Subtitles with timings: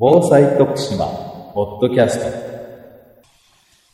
[0.00, 1.06] 防災徳島
[1.54, 2.26] ポッドキャスト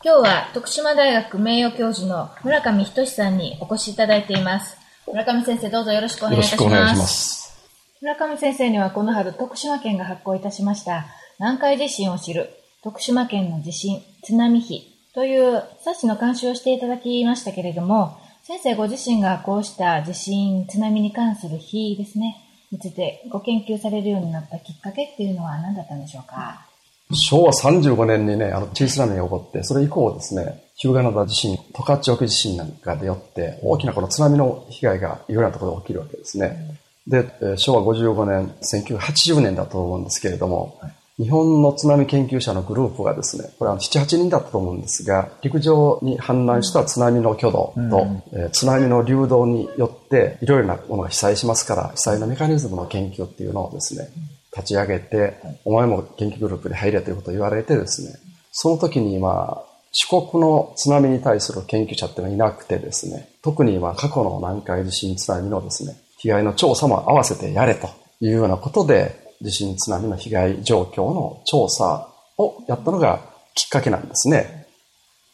[0.05, 4.77] 今日は徳島大学名誉教授の村上仁さんにお越しいただいています。
[5.07, 7.67] 村上先生どうぞよろしくお願いいたします。
[8.03, 11.07] 村上先生にはこの春徳島県が発行いたしました
[11.39, 12.51] 南海地震を知る
[12.83, 14.83] 徳島県の地震津波碑
[15.15, 22.44] という冊子の監修をしていただきましたけれども先生ご自身がこうした地震津波に関する碑ですね
[22.75, 26.67] についてご研究されるようになったきっかけっていうのは何だったんでしょうか？
[27.13, 36.79] 昭和35年にね、あの、小さな波が起こって、それ以降ですね、日向灘地震、十勝沖地震なんかでよって、大きなこの津波の被害がいろいろなところで起きるわけですね。
[37.07, 40.81] で、えー昭和55年、1980年だと思うんですけれども、
[41.17, 54.09] 日本の津波研究者のグループがですね、これは7、8人だったと思うんですが、陸上に氾濫した津波の挙動と、えー津波の流動によって、いろいろなものが被災しますから、被災のメカニズムの研究っていうのをですね、
[54.57, 58.19] 立ち上げて、お前も研究グループに入れということを言われてですね、
[58.51, 67.89] その時にまあ、四国の津波に対する研究者っていうのはいなくてですね、特にまあ過去の南海地震津波のですね、被害の調査も合わせてやれと
[68.21, 73.21] いうようなことで、地震津波の被害状況の調査をやったのが
[73.55, 74.65] きっかけなんですね。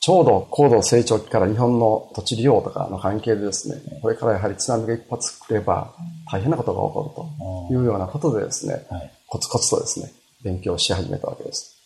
[0.00, 5.94] ちょうど高度成長期から日本の土地利用とかの関係でですね、これからやはり津波が一発来れば
[6.31, 8.86] 大変なことが起こるというようなことでですね、
[9.28, 10.11] コツコツとですね、
[10.42, 11.77] 勉強し始めたわけです。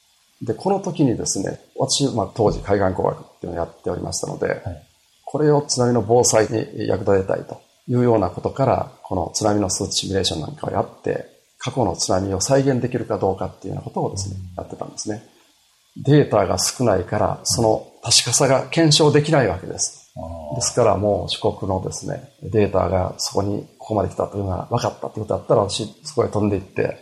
[0.40, 4.62] で、この時にですね、私、まあ、当時海岸工学っていうのをやっておりましたので、
[5.24, 11.33] これを津波の防災に役立てたいというようなことから、この津波の数値シミュレーションなんかをやって、
[11.64, 15.22] 過去の津波を再現できるかどうかっていうようなことをですね、やってたんですね。
[15.96, 20.12] データが少ないから、その確かさが検証できないわけです。
[20.56, 26.98] ですからもう四国のですね、データがそこにここまで来たというのが分かったということだったら、私そこへ飛んでいって、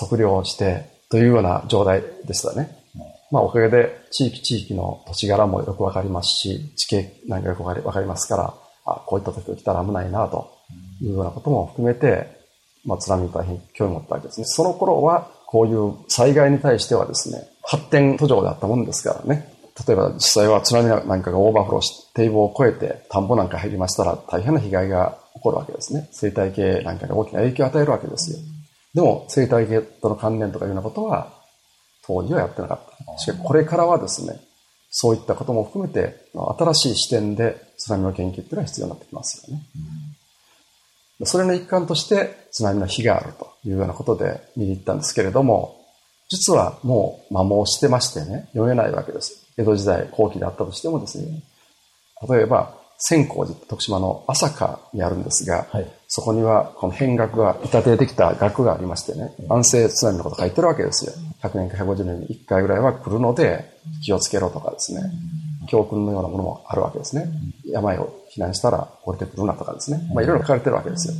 [0.00, 2.70] 測量をしてというような状態でしたね。
[3.30, 8.54] まあおかげで地域地域の土地柄もよくわかりますし、地形なんかよくわかりわかりますから、
[8.86, 10.48] あ、こういった時が来たら危ないなと
[11.02, 12.45] いうようなことも含めて、
[12.86, 14.46] まあ津波に大変興味を持ったわけですね。
[14.46, 19.52] その頃はこういう災害に対してはですね、発展途上であったもんですからね。
[19.86, 26.08] 例えば実際は津波なんかがオーバーフローして堤防を越えて田んぼなんか入りましたら大変な被害が起こるわけですね。
[26.12, 28.38] 生態系なんかに大きな影響を与えるわけですよ。
[28.94, 31.34] でも生態系との関連とかいうようなことは
[32.06, 33.18] 当時はやってなかった。
[33.18, 34.40] しかしこれからはですね、
[34.90, 36.16] そういったことも含めて
[36.58, 39.62] 新しい視点で津波の研究っていうのが必要になってきますよね。
[41.24, 45.80] それの一環として津波の日があるというようなことで見に行ったんですけれども、
[46.28, 49.46] 実はもう摩耗してましてね、読めないわけです。
[49.56, 51.42] 江戸時代後期であったとしてもですね、
[52.28, 61.12] 例えば、千光寺、徳島の朝霞にあるんですが、はいそこにはこの変額が板でできた額がありましてね、安政津波のこと書いてるわけですよ。
[61.42, 63.68] 100年か150年に1回ぐらいは来るので
[64.04, 65.02] 気をつけろとかですね、
[65.68, 67.28] 教訓のようなものもあるわけですね。
[67.66, 70.00] 病を避難したら降りてくるなとかですね。
[70.14, 71.14] まあいろいろ書かれてるわけですよ。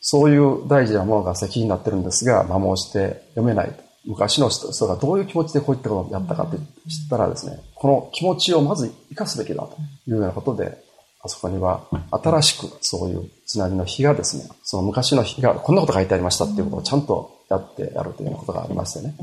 [0.00, 3.72] そういう大事なものが石碑になってるんですが、摩耗して読めない。
[4.04, 9.76] 昔の人がどういう気持ちでこういったことをやったかって知ったらですね、この気持ちをまず生かすべきだと
[10.08, 10.82] いうようなことで、
[11.24, 19.14] あそこには新しくそういう津波の日がですね、その昔の日がこんなこと書いてありましたっていうことをちゃんとやってやるというようなことがありましてね。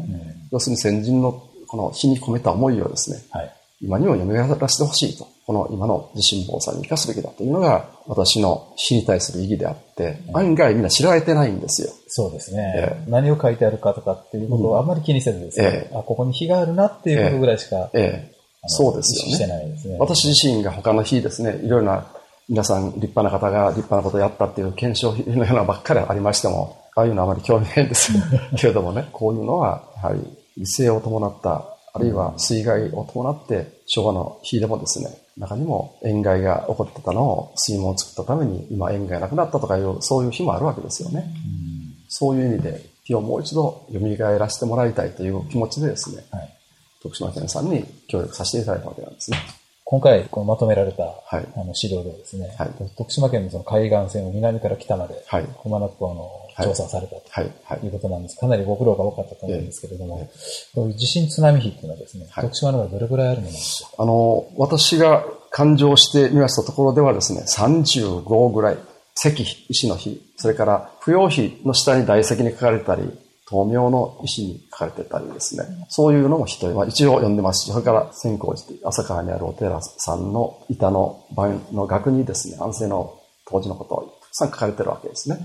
[0.49, 3.53] 要するに先人のこの日に込めた思いをですね、はい。
[3.81, 4.25] 今にも蘇
[4.59, 5.27] らせてほしいと。
[5.45, 11.89] この今の地震防災に生かすべきだというのが私の死に対する意義であって、案外みんな知られてないんですよ。
[12.07, 19.47] そうですね、え何を書いてあるかとかっていうことをあんまり気にせずですね、ええあ、ここに火があるなっていうことぐらいしか、ええ、あのそうですよね。
[19.47, 19.97] ないですね。
[19.99, 22.11] 私自身が他の日ですね、いろいろな
[22.49, 28.11] 皆さん立派な方が立派なことをやったっていう検証のようなばっかりありましても、ああいうのはあまり興味ないんです
[28.57, 30.21] けれどもね、 こういうのはやはり
[30.57, 31.65] 異性を伴った、
[31.99, 41.29] あるいは水害を伴って昭和の日でもですね、中にも塩害が起こってたのを水門を作ったために今塩害なくなったとかいう、そういう日もあるわけですよね。
[42.07, 43.99] そういう意味で日をもう一度蘇
[44.39, 46.49] らせてもらいたいという気持ちでですね、はい。
[47.03, 49.37] 徳島県さんに協力させていただいたわけなんですね。
[49.83, 51.47] 今回こうまとめられた、はい。
[51.57, 52.69] あの資料ではですね、はい。
[52.95, 55.45] 徳島県のその海岸線を南から北まで、はい。
[55.63, 57.23] 熊野港の調査をされたと。
[57.31, 57.87] はい。
[57.87, 58.37] うことなんです。
[58.37, 60.29] かなりご苦労が多かったと思うんですけれども、え
[60.75, 62.43] こういう地震津波比っていうのはですね、はい。
[62.45, 64.03] 徳島の中でどれぐらいあるものなんでしょうか？
[64.03, 68.77] あの、私が勘定してみましたところではですね、35ぐらい、
[69.17, 73.01] 石碑、石の碑、それから不要碑の下に大石に書かれたり、
[73.51, 85.39] 豆苗の石に書かれてたりですね、そういうのも人は一応読んでますし、それから千光寺という朝川にあるお寺さんの板の盤の額にですね、安政の当時のことを書かれてるわけですね。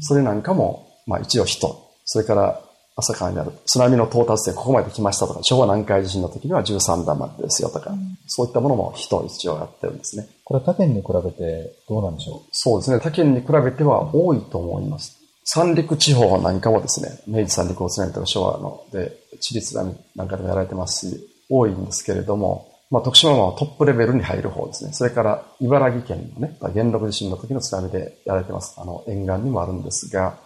[0.00, 2.60] それなんかも、まあ一応人、それから
[2.94, 10.26] 朝川にある津波の到達点ここまで来ましたとか、昭和南海地震の時には13段までですよとか、うん、そういったものも人一応やってるんですね。
[10.44, 12.48] これ他県に比べてどうなんでしょう？
[12.52, 12.98] そうですね。
[12.98, 15.18] 他県に比べては多いと思います。
[15.44, 24.92] 三陸地方なんかもですね、明治三陸大津波とか昭和ので、地理津波なんかでもやられてますし、多いんですけれども、まあ、徳島はトップレベルに入る方ですね。
[24.92, 28.78] それから茨城県のね、元禄地震の時の津波でやられてます。
[28.78, 30.38] あの、沿岸にもあるんですが、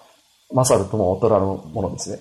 [0.52, 2.20] 勝るとも劣らぬものですね。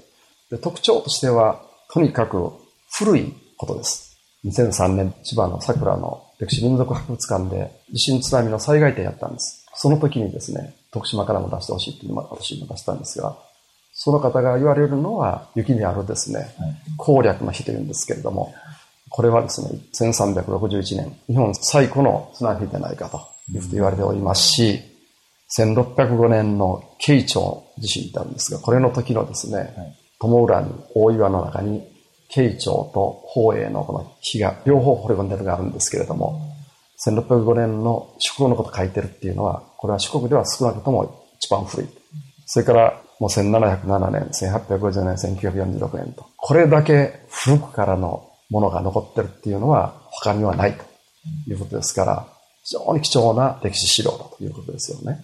[0.49, 1.61] で特徴としては、
[1.93, 2.51] とにかく
[2.91, 4.17] 古いことです。
[4.45, 9.67] 2003年、千葉の桜の歴史民族博物館で地震津波の災害点やったんです。
[9.75, 13.37] その時にですね、徳島からも出してほしいっていうの私も出したんですが、
[13.93, 16.47] その方が言われるのは、雪にあるですね、
[16.97, 18.53] 攻略の日というんですけれども、
[19.15, 23.21] これはですね、1361年、日本最古の津波でないかと
[23.71, 24.81] 言われておりますし、
[25.57, 29.73] 1605年の慶長地震ってあるんですが、これの時のですね、
[30.19, 31.81] 友浦に大岩の中に、
[32.27, 36.53] 慶長と宝永のこの火が両方掘り込んでるのがあるんですけれども、
[37.07, 41.87] 1605年の四国のこと書いてるっていうのは、これは四国では少なくとも一番古い。
[42.47, 46.25] それからもう1707年、1850年、1946年と。
[46.35, 50.83] これだけ古くからのものが残ってるっていうのは他にはないと
[51.49, 52.27] いうことですから、
[52.63, 55.23] 非常に貴重な歴史資料だということですよね。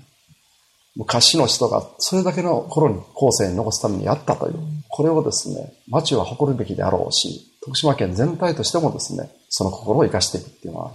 [0.95, 4.55] 昔の人がそれだけの頃に後世に残すためにやったという、
[4.89, 10.91] これをですね、町は誇るべきであろうし、徳島県全体としてもですね、その心を生かしていくっていうのは、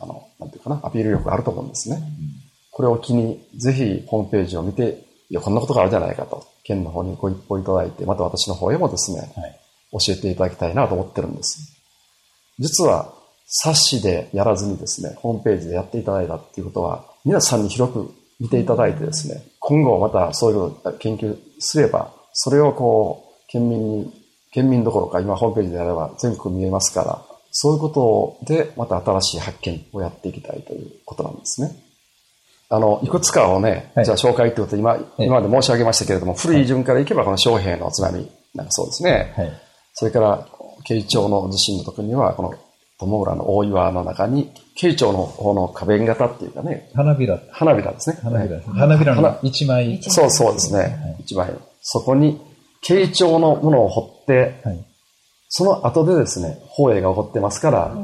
[0.00, 2.00] あの、なんていうかな、アピール力があると思うんですね。
[2.70, 9.60] これを機に、ぜひホームページを見て、いや、こんなことがあるじゃないかと、県の方にご一報いただいて、また私の方へもですね、はい、
[9.92, 11.76] 教えていただきたいなと思ってるんです。
[12.58, 13.14] 実は、
[13.46, 31.72] 冊子でやらずにですね、ホームページでやっていただいたっていうことは、皆さんに広く見ていただいてですね、今後またそういう研究すれば、それをこう、県民に、県民どころか今ホームページでやれば全国見えますから、そういうことでまた新しい発見をやっていきたいということなんですね。
[32.68, 39.34] あの、いくつかをね、はい、じゃあ紹介ということ今、今まで申し上げましたけれども、古い順からいけばこの昌平の津波なんかそうですね。
[39.36, 39.60] はい、
[39.94, 40.46] それから、
[40.84, 42.54] 慶長の地震の時には、この
[42.98, 46.90] 友浦の大岩の中に、慶長の方の花弁型っていうかね。
[46.94, 47.38] 花びら。
[47.50, 48.18] 花びらですね。
[48.22, 48.62] 花びらね。
[48.66, 50.00] 花びらの一枚。
[50.02, 51.16] そうそうですね。
[51.20, 51.50] 一、枚。
[51.82, 52.40] そこに、
[52.82, 54.84] 慶長のものを掘って、はい、
[55.48, 57.94] その後でですね、宝永が起こってますから、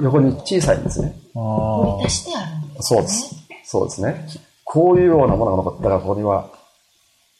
[0.00, 1.14] 横に小さいんですね。
[1.34, 3.34] 掘り足してあるんです、ね、そうです。
[3.64, 4.26] そうですね。
[4.64, 6.50] こういうようなものが残ったら、ここには、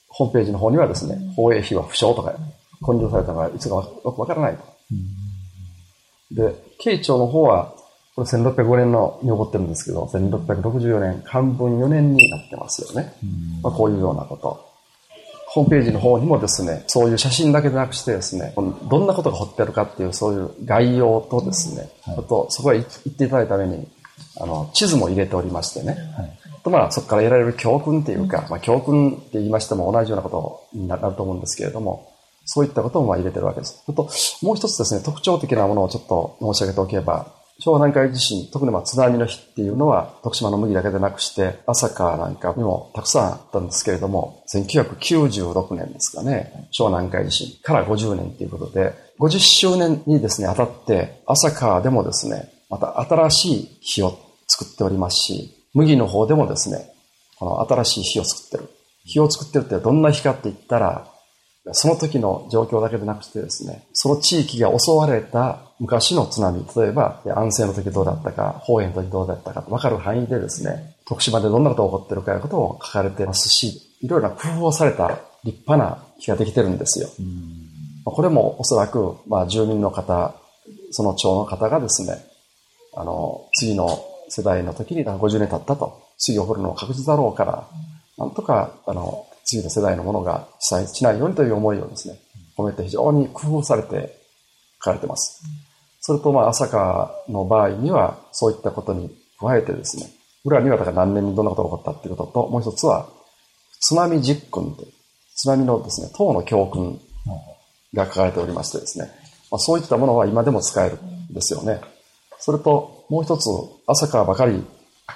[0.09, 2.33] ホームページの方にはですね、放映費は不詳とか、
[2.87, 4.65] 根性されたのがいつかよくわからないと。
[6.31, 7.75] で、慶長の方は、
[8.15, 13.13] これ1605年のに起こってるんですけど、1664年、漢文4年になってますよね。
[13.63, 14.75] まあ、こういうようなこと。
[15.55, 23.87] ホームページの方にもですね、そういう写真だけでなくしてですね、どんなことが彫ってあるかっていうそういう概要とですね、あとそこへ行っていただいたために、
[24.41, 25.97] あの、地図も入れておりましてね。
[26.17, 32.14] はい、とまあ、そこから得られる教訓っていうか、まあ、教訓って言いましても同じようなことになると思うんですけれども、
[32.45, 33.83] そういったこともまあ入れてるわけです。
[33.87, 34.11] ちょっと、
[34.43, 56.93] もう一つですね、特徴的なものをちょっと申し上げておけば、昭南海地震、特にまあ津波の日っていうのは、徳島の麦だけでなくして、朝川なんかにもたくさんあったんですけれども、1996年ですかね、昭南海地震から50年ということで、50周年にですね、当たって、朝川でもですね、また新しい火を作っておりますし、麦の方でもですね、
[57.39, 58.69] この新しい火を作ってる。
[59.05, 61.14] 火を作ってるってどんな火かって言ったら、
[61.73, 77.09] その時の状況だけでなくてですね、その地域が襲われた昔の津波、例えば安政の時どうだったか、方言の時どうだったか分かる範囲でですね、徳島でどんなことが起こってるかいうことを書かれてますし、いろいろな工夫をされた立派な木ができてるんですよ。
[78.05, 80.35] これもおそらく、まあ、住民の方、
[80.91, 82.19] その町の方がですね、
[82.95, 83.89] あの、次の
[84.29, 87.69] 世代の時に50年経ったと、次を掘るのは確実だろうから、
[88.19, 92.19] なんとか、あの、次の世代のものが被災しないようにという思いをですね、
[92.57, 94.19] 込めて非常に工夫されて
[94.83, 95.43] 書かれています。
[96.01, 99.11] それと、まあ、朝霞の場合には、そういったことに
[99.41, 100.11] 加えてですね、
[100.45, 103.09] 裏にはだから何年にどんなことが起こったっていうことと、もう一つは、
[103.81, 104.85] 津波実訓で、
[105.35, 107.01] 津波のですね、党の教訓
[107.95, 109.11] が書かれておりましてですね、
[109.51, 111.81] まあ、そういったものは今でも使えるんですよね。
[112.39, 113.49] それと、もう一つ、
[113.87, 114.63] 朝霞ばかり、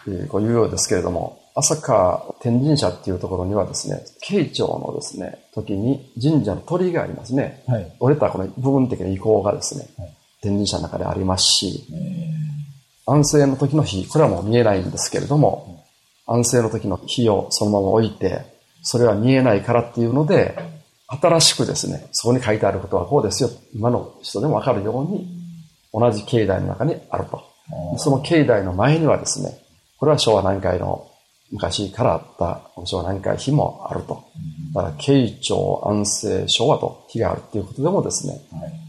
[0.06, 7.64] えー、こう言うようですけれども、朝霞天神社っていうところにはですね、慶長のですね、時に神社の鳥居がありますね。
[7.66, 11.84] はい、折れたこの部分的な遺構がですね、はい、天神社の中でありますし、
[13.06, 15.84] 安政の時の日、これはもう見えないんですけれども、
[16.28, 18.42] 安政の時の日をそのまま置いて、
[18.82, 20.56] それは見えないからっていうので、
[21.08, 23.50] 新しくですね、そこに書いてあることはこうですよ。
[23.74, 25.26] 今の人でもわかるように、
[25.92, 27.42] 同じ境内の中にあると。
[27.96, 29.58] その境内の前にはですね、
[29.98, 31.07] これは昭和南海の
[31.50, 34.24] 昔からあった昭和南海碑もあると。
[34.74, 38.40] だから、慶長安政昭和と碑があるっていうことでもですね、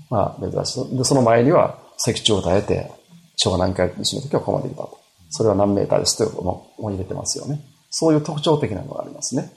[0.09, 0.97] まあ珍しい。
[0.97, 2.91] で、その前には石柱を耐えて、
[3.37, 4.99] 昭和南海地震の時はここまで来たと。
[5.29, 7.61] それは何メーターですというのも入れてますよね。
[7.89, 9.51] そういう特徴的なのがありますね。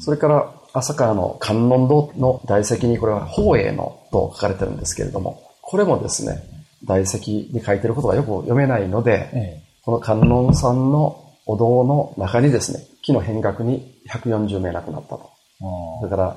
[0.00, 6.42] それから、朝川の観音堂の大石にこれは宝永のと書かれてるんですけれども、これもですね、
[6.84, 15.30] 大石に書いてることがよく読めないので、ええ、この観音さんのお堂の中にですね、木の変額に140名亡くなったと。
[16.02, 16.36] だから、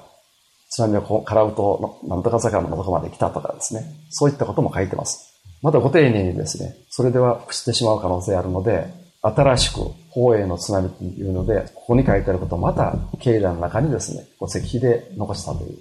[0.69, 5.33] 津波をからうと、なんとか坂のとこまで来たとかですね、そういったことも書いてます。
[5.61, 8.87] またご丁寧にですね、それでは朽ちてしまう可能性あるので、
[9.21, 9.79] 新しく
[10.13, 15.77] 宝永の津波というので、ここに書いてあることをまた境内の中にですね、こう石碑で残したという。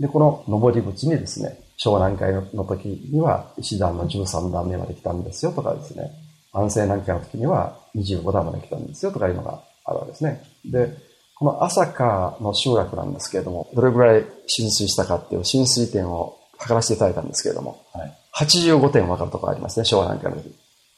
[0.00, 6.10] で、この登り口にですね、昭和南海の時には石段の13段目まで来たんですよとかですね、
[6.54, 10.42] 安政南海の時には25段まで来たんですよとかいうのがあるわけですね。
[10.64, 10.96] で、
[11.36, 20.54] この朝霞の集落なんですけれども、どれぐらい浸水したかっていう浸水点を測らせていただいたんですけれども、はい、85点分かるところありますね、昭和南海の時。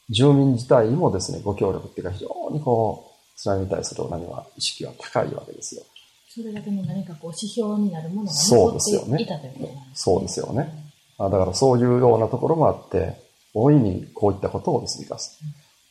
[0.09, 5.83] 住民自体もですね、ご協力っていうか非常にこう、津波に対する何は意識は高いわけですよ。
[6.29, 10.15] それだけの何かこう指標になるものが残っていたということなんですね。
[10.15, 10.91] そうですよね。
[11.19, 13.26] だからそういうようなところもあって、
[13.59, 15.39] 大いにこういったことをですね、生かす。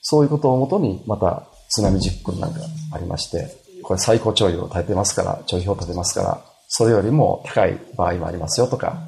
[0.01, 2.61] そういうことをもとに、また津波実訓なんか
[2.93, 3.49] ありまして、
[3.83, 8.99] これ最高潮位を立てますから、潮位表を立てますから、それよりも高い場合もありますよとか、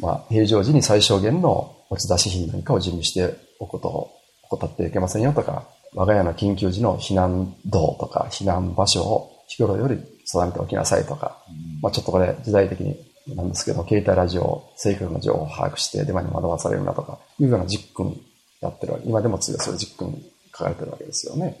[0.00, 4.10] まあ、平常時に最小限の持ち出し品なんかを準備しておくことを
[4.50, 5.64] 怠ってはいけませんよとか、
[5.94, 11.38] 我が家の緊急時の避難道とか避難場所を日頃より定めておきなさいとか、
[11.80, 12.96] まあちょっとこれ時代的に
[13.28, 18.20] なんですけど、携帯ラジオ、正確な情報を把握してデマに惑わされるなとか、いうような実訓
[18.60, 19.08] やってるわけ。
[19.08, 21.58] 今でも次はそれ実訓書かれてるわけですよね。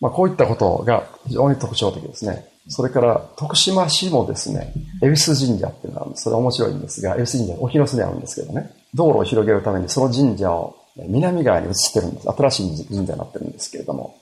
[0.00, 2.46] まあこういったことが非常に特徴的ですね。
[2.68, 6.24] それから徳島市もですね、恵比寿神社っていうのがあるんです。
[6.24, 12.30] それ面白いんですが、恵比寿神社、お広洲にあるんですけどね、道路を広げるためにその神社を南側に移してるんです。
[12.30, 14.16] 新しい神社になってるんですけれども、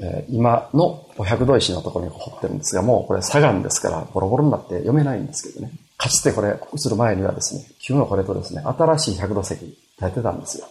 [0.00, 5.72] えー、今のお百度石のところに掘ってるんですが、もうこれ砂岩ですからボロボロになって読めないんですけどね。
[5.96, 9.66] かつてこれ移る前にはですね、旧のこれとですね、新しい百度石立
[9.98, 10.68] ててたんですよ。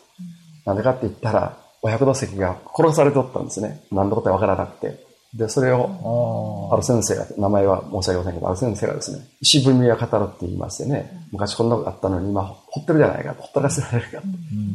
[0.66, 3.84] なんでかって言ったら、お百度石が殺されておったんですね。
[3.92, 5.06] 何のことかわからなくて。
[5.34, 14.22] で、それを、ある先生が、名前は申し上げませんけど、ある先生がですね、石踏みは語るって言いましてね、昔こんなことあったのに今掘ってるじゃないか、ほったらせられるか、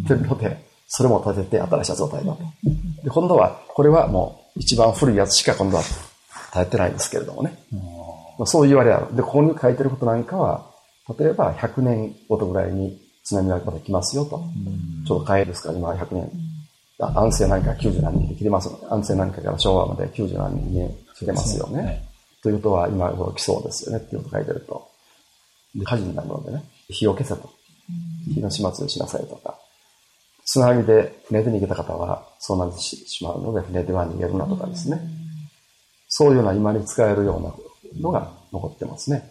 [0.06, 2.38] というので、それも立てて新しい状態だと。
[3.02, 5.82] で、今度は、これはもう一番古いやつしか今度は
[6.52, 7.58] 耐えてないんですけれどもね。
[8.38, 9.16] まあ、そう言われある。
[9.16, 10.70] で、ここに書いてることなんかは、
[11.18, 14.42] 例えば100年ごとぐらいに津波がまた来ますよと。
[15.06, 16.30] ちょうど変えですから、今は100年。
[16.98, 21.82] 安政なんか90何人で切れますので、安政なんかから昭和まで90何人に切れますよね。
[21.82, 22.08] ね
[22.42, 24.88] ということは、今頃来そうですよねっていうこと書いてると。
[25.74, 27.50] で、火事になるのでね、火を消せと。
[28.34, 29.58] 火の始末をしなさいとか。
[30.44, 35.00] 津波で船で逃げた方はそうなってしまうので、船では逃げるなとかですね。
[36.08, 37.52] そういうような今に使えるような
[38.00, 39.30] のが残ってますね。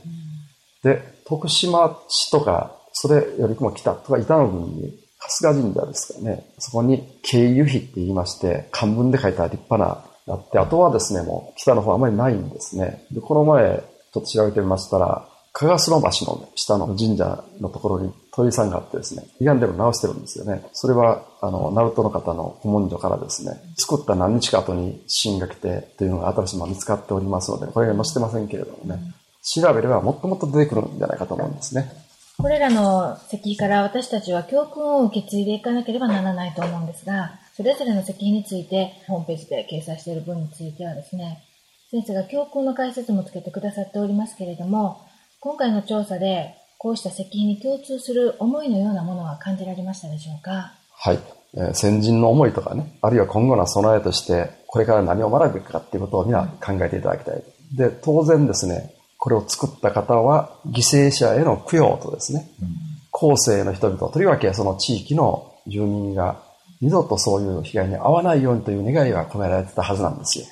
[0.83, 6.45] で、徳島市とか、それよりも北とか板野郡に春日神社ですかね。
[6.57, 10.03] そこに経由碑って言いまして、漢文で書いた立派な
[10.33, 13.05] あって、あとはですね、もう北の方あまりないんですね。
[13.11, 20.63] で、この前、ちょっと調べてみましたら、加賀須の橋の下の神社のところに鳥さんがあってですね、歪んでる直してるんですよね。
[20.73, 28.99] それは、あの、ナルトの方の古文書からですね、作った何日か後に地震が来てというのが新しいもの見つかっておりますので、これが載せてませんけれどもね、
[29.43, 31.91] 調べればもっともっと出てくるんじゃないかと思うんですね。
[32.37, 41.43] これらの石碑から私たちは教訓を受け継いでいかなければならないと思うんですが、それぞれの石碑についてホームページで掲載している分についてはですね、
[41.91, 45.01] 先生が教訓の解説もつけてくださっておりますけれども、
[45.39, 50.73] 今回の調査で、こうした石碑に共通する思いのようなものは感じられましたでしょうか？
[50.89, 51.19] はい。
[51.53, 57.43] えー、先人の思いとかね、あるいは今後の備えとして、これから何を学ぶかっていうことを皆考えていただきたい。
[57.75, 62.69] で、当然ですね、これを作った方は、犠牲者への供養とですね、うん、
[63.11, 66.41] 後世の人々、とりわけその地域の住民が
[66.81, 70.45] 二度とそういう被害に遭わないようにという願いが込められてたはずなんですよ。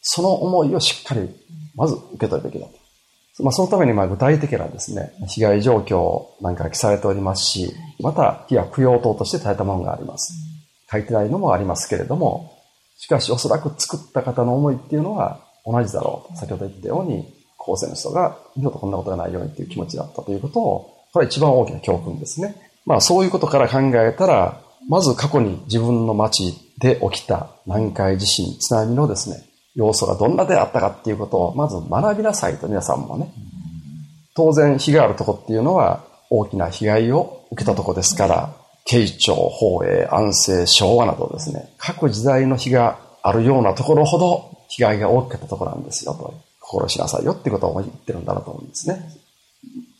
[0.00, 1.28] その思いをしっかり、
[1.74, 2.83] まず受け取るべきだと。
[3.40, 10.34] まあ、そのためにまあ具体的なですね、被害状況なんか記されておりますし、また、被害供養等として耐えたものがあります。
[10.90, 12.54] 書いてないのもありますけれども、
[12.96, 16.38] しかしおそらく作った方の思いっていうのは同じだろうと。
[16.38, 17.26] 先ほど言ったように、
[17.58, 22.54] 後世の人が二度とこんなことがないようにっていう気持ちだったということを、これは一番大きな教訓ですね。
[22.86, 29.42] まあそういうことから考えたら、まず過去に自分の町で起きた南海地震、津波のですね、
[29.74, 33.32] 要素がどんなであったかっていうことをまず学びなさいと皆さんもね。
[34.34, 38.54] 当然、被害あるとこっていうのは大きな被害を受けたとこですから、
[38.84, 49.08] 慶長、宝永、安政、昭和などですね、各時代の日があるようなところほど被害が大きかったところなんですよと、心しなさいよってことを言ってるんだなと思うんですね。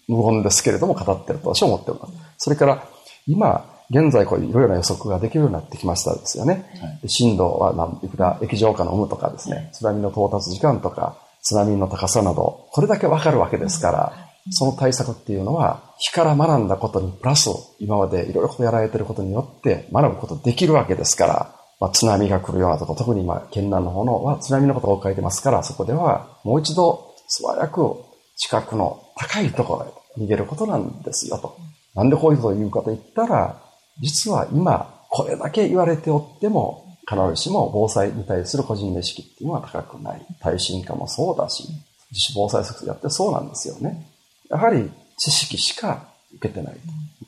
[0.09, 2.12] 無言ですけれども語ってると私は思っております。
[2.38, 2.87] それから、
[3.26, 6.67] 今、現在こういろいろな予測ができるようになってきましたですよね。
[6.81, 14.12] はい、震度は何いくら液状化の有無とかですね、津波の到達時間とか、津波の高さなど、これだけわかるわけですから、
[14.50, 27.97] その対策っていうのは、火から学んだことにプラス、今までいろいろとやられていることによって学ぶことできるわけですから、まあ、津波が来るようなとこ、特に今、県南の方のは津波のことが書いてますから、そこではもう一度素早く
[28.37, 29.87] 近くの高いところ
[30.19, 31.57] へ逃げることなんですよと。
[31.95, 33.61] なんでこういうことを言うかと言ったら、
[34.01, 40.27] 実は今、これだけ言われておっても、必ずしも防災に対する個人の意識っていうのは高くない。
[40.41, 41.65] 耐震化もそうだし、
[42.11, 44.11] 自主防災策やってそうなんですよね。
[44.49, 46.75] やはり知識しか受けてない。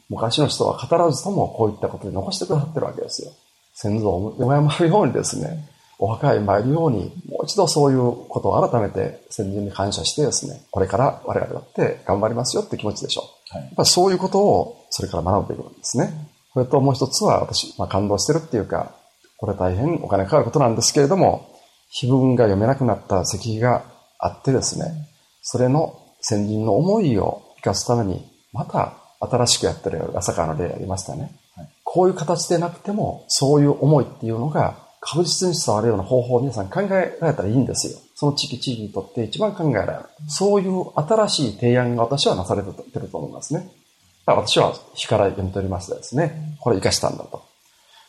[0.08, 3.32] 昔の人は語らずともこういったことで残してくださってるわけですよ。
[3.75, 5.68] 先祖を敬うようにですね、
[5.99, 13.56] お墓へ参るように、もう一度そういうことを改めて先人に感謝してですね、これから我々だって頑張りますよって気持ちでしょう。
[13.56, 16.28] はい、やっぱそういうことをそれから学んでいくんですね。
[16.56, 18.94] それともう一つは私、まあ、感動してるっていうか、
[19.36, 21.54] これ大変お金かかることなんですけれども、
[21.90, 23.84] 碑文が読めなくなった石碑が
[24.18, 25.06] あってですね、
[25.42, 31.30] それの先人の思いを生かすために、また新しくやってる朝川の例ありましたね。
[31.56, 37.98] はい、こういう形でなくても、そういう思いっていうのが確実に伝わるような方法を皆さん考えられたらいいんですよ。
[38.14, 39.98] その地域地域にとって一番考えられる。
[40.26, 43.70] そういう新しい提案が私はなされてると思いますね。
[44.35, 46.56] 私は日から読み取りましたですね。
[46.61, 47.45] これ生かしたんだと。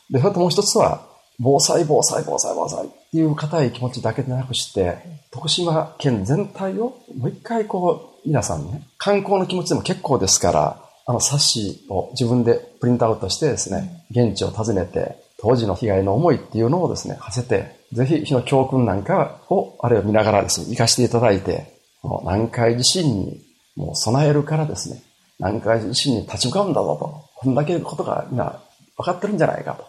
[0.09, 1.05] で、それともう一つは、
[1.39, 4.97] 防災、防災、防災、防災っていう固い気持ちだけでなくして、
[5.31, 23.41] 徳島県全体をもう一回こう、皆さんね、観光の気持ちでも結構ですから、あの冊子を自分でプリントアウトしてですね、現地を訪ねて、当時の被害の思いっていうのをですね、馳せて、ぜひ火の教訓なんかを、あれを見ながらですね、活かしていただいて、この南海地震に
[23.75, 25.01] もう備えるからですね、
[25.39, 28.61] 南海地震に立ち向かうんだぞと、こんだけのことが今
[28.97, 29.85] 分かってるんじゃないかと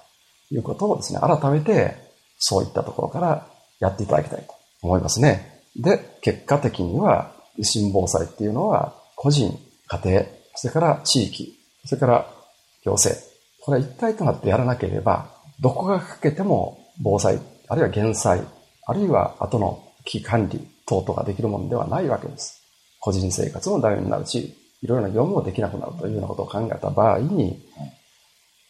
[0.54, 1.96] いうことをですね、改めて
[2.38, 3.46] そういったところから
[3.80, 5.62] やっていただきたいと思いますね。
[5.76, 12.26] で、結果的には、地震防災っていうのは、個人、家庭、それから地域、それから
[12.84, 13.20] 行政、
[13.60, 15.30] これ一体となってやらなければ、
[15.60, 18.42] どこがかけても防災、あるいは減災、
[18.86, 22.62] あるいは後の危機管理等々ができるものではないわけです。
[23.00, 27.60] 個人生活もダメになるし、いろいろな業務もできなくなるというようなことを考えた場合に、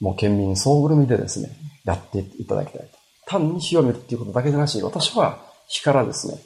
[0.01, 1.51] もう県民総ぐるみでですね、
[1.85, 2.99] やっていただきたいと。
[3.27, 6.38] 単に火を見るっていうことだけでなし、私は火からですね、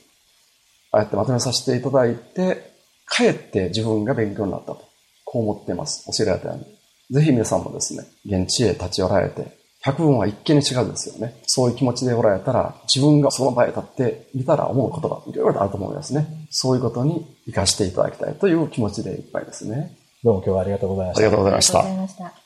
[0.90, 2.72] ああやってまとめさせていただいて、
[3.07, 4.92] かえって自分が勉強になったと。
[5.25, 6.05] こう思っています。
[6.16, 6.64] 教えられたように。
[7.11, 11.35] ぜひ皆さんもですね、現地へ立ち寄られて、百聞は一見に違うですよね。
[11.47, 16.27] そういう気持ちでおられたら、自分がその場へ立ってみたら思うことがいろいろあると思いますね。
[16.51, 19.97] そういうことに活かしていただきたいという気持ちでいっぱいですね。
[20.23, 21.21] どうも今日はありがとうございました。
[21.21, 21.61] ありがとうございま
[22.09, 22.41] した。